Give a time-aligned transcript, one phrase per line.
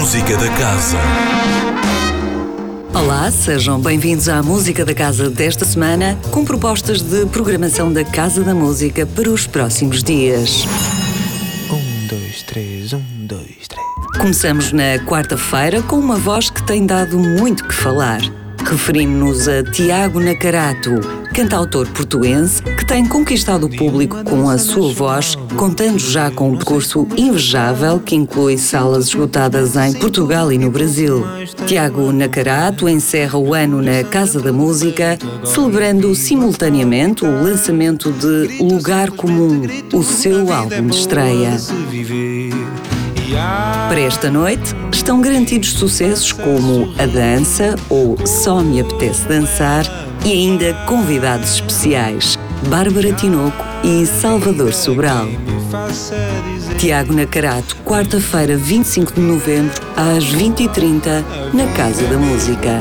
[0.00, 0.96] Música da Casa.
[2.94, 8.42] Olá, sejam bem-vindos à Música da Casa desta semana, com propostas de programação da Casa
[8.42, 10.64] da Música para os próximos dias.
[11.70, 13.86] Um, dois, três, um, dois, três.
[14.18, 18.22] Começamos na quarta-feira com uma voz que tem dado muito que falar.
[18.64, 20.92] Referimos-nos a Tiago Nacarato,
[21.34, 26.56] cantautor portuense que tem conquistado o público com a sua voz, contando já com um
[26.56, 31.24] percurso invejável que inclui salas esgotadas em Portugal e no Brasil.
[31.66, 39.10] Tiago Nacarato encerra o ano na Casa da Música, celebrando simultaneamente o lançamento de Lugar
[39.10, 39.62] Comum,
[39.92, 41.56] o seu álbum de estreia.
[43.88, 50.32] Para esta noite estão garantidos sucessos como A Dança ou Só Me Apetece Dançar e
[50.32, 52.38] ainda convidados especiais
[52.68, 55.28] Bárbara Tinoco e Salvador Sobral.
[56.78, 62.78] Tiago Nacarato, quarta-feira, 25 de novembro, às 20h30, na Casa da Música.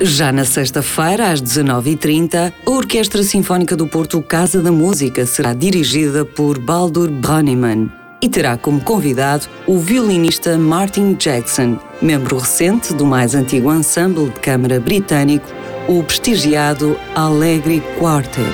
[0.00, 6.24] Já na sexta-feira, às 19h30, a Orquestra Sinfónica do Porto Casa da Música será dirigida
[6.24, 13.34] por Baldur Brönnimann e terá como convidado o violinista Martin Jackson, membro recente do mais
[13.34, 15.46] antigo ensemble de câmara britânico,
[15.88, 18.46] o prestigiado Allegri Quartet.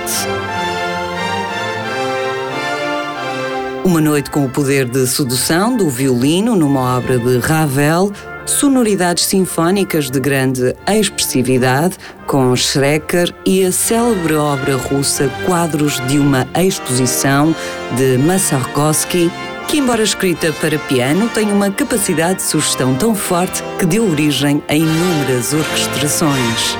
[3.84, 8.12] Uma noite com o poder de sedução do violino numa obra de Ravel
[8.46, 16.46] sonoridades sinfónicas de grande expressividade, com Schrecker e a célebre obra russa Quadros de uma
[16.56, 17.54] Exposição,
[17.96, 19.30] de Massarkovsky,
[19.72, 24.62] que, embora escrita para piano, tem uma capacidade de sugestão tão forte que deu origem
[24.68, 26.76] a inúmeras orquestrações.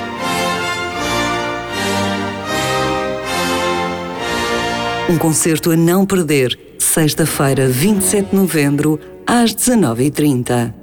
[5.09, 10.75] Um concerto a não perder, sexta-feira, 27 de novembro, às 19h30.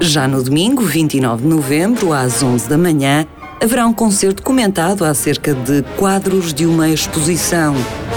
[0.00, 3.24] Já no domingo, 29 de novembro, às 11 da manhã,
[3.60, 7.74] haverá um concerto comentado acerca de quadros de uma exposição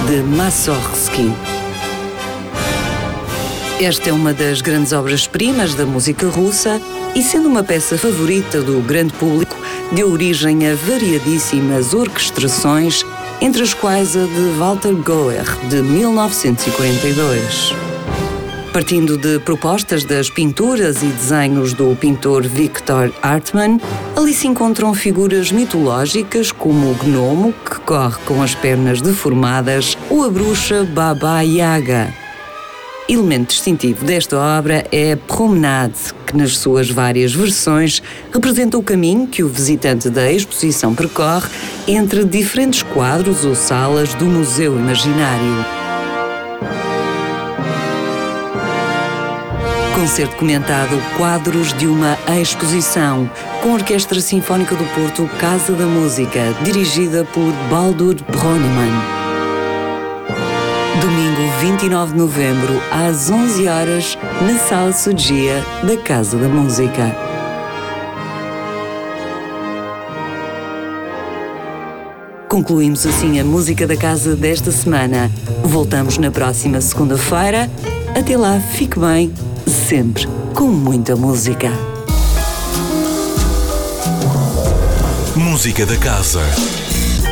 [0.08, 1.32] de Massorgsky.
[3.80, 6.80] Esta é uma das grandes obras-primas da música russa
[7.16, 9.58] e, sendo uma peça favorita do grande público,
[9.92, 13.04] deu origem a variadíssimas orquestrações,
[13.42, 17.91] entre as quais a de Walter Goer, de 1942.
[18.74, 23.82] Partindo de propostas das pinturas e desenhos do pintor Victor Hartmann,
[24.16, 30.24] ali se encontram figuras mitológicas como o gnomo, que corre com as pernas deformadas, ou
[30.24, 32.14] a bruxa Baba Yaga.
[33.10, 38.02] Elemento distintivo desta obra é a promenade, que nas suas várias versões
[38.32, 41.50] representa o caminho que o visitante da exposição percorre
[41.90, 45.81] entre diferentes quadros ou salas do Museu Imaginário.
[50.02, 53.30] Concerto comentado Quadros de uma Exposição,
[53.62, 58.92] com a Orquestra Sinfónica do Porto Casa da Música, dirigida por Baldur Brönnimann.
[61.00, 67.16] Domingo 29 de novembro, às 11 horas, na Sala Sudia da Casa da Música.
[72.50, 75.30] Concluímos assim a música da casa desta semana.
[75.64, 77.70] Voltamos na próxima segunda-feira.
[78.16, 79.32] Até lá, fique bem
[79.68, 81.70] sempre com muita música.
[85.36, 86.42] Música da Casa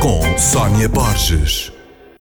[0.00, 1.79] com Sónia Borges.